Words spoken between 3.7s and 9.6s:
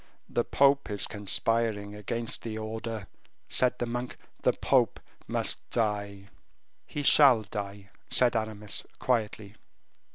the monk; "the pope must die." "He shall die," said Aramis, quietly.